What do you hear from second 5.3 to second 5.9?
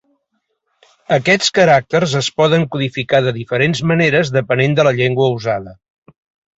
usada.